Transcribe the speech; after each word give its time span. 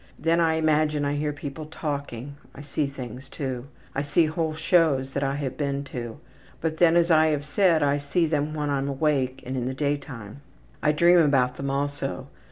Then 0.17 0.39
I 0.39 0.55
imagine 0.55 1.05
I 1.05 1.13
hear 1.13 1.31
people 1.31 1.67
talking. 1.67 2.35
I 2.55 2.63
see 2.63 2.87
things 2.87 3.29
too. 3.29 3.67
I 3.93 4.01
see 4.01 4.25
whole 4.25 4.55
shows 4.55 5.13
that 5.13 5.21
I 5.23 5.35
have 5.35 5.57
been 5.57 5.83
to. 5.93 6.17
But 6.59 6.77
then, 6.77 6.95
as 6.97 7.11
I 7.11 7.27
have 7.27 7.45
said, 7.45 7.83
I 7.83 7.99
see 7.99 8.25
them 8.25 8.55
when 8.55 8.71
I'm 8.71 8.89
awake 8.89 9.43
and 9.45 9.55
in 9.55 9.65
the 9.67 9.75
daytime. 9.75 10.41
I 10.81 10.91
dream 10.91 11.19
about 11.19 11.57
them 11.57 11.69
also. 11.69 12.29